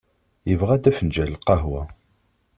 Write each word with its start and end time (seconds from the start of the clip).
Yebɣa-d 0.49 0.89
afenǧal 0.89 1.29
n 1.31 1.35
lqahwa. 1.39 1.83